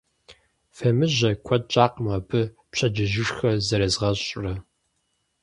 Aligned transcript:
Фемыжьэ, 0.75 1.31
куэд 1.45 1.63
щӀакъым 1.71 2.07
абы 2.17 2.41
пщэдджыжьышхэ 2.71 3.49
зэрезгъэщӀрэ. 3.67 4.53